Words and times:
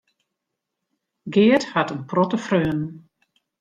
Geart 1.33 1.65
hat 1.75 1.91
in 1.95 2.03
protte 2.09 2.37
freonen. 2.45 2.89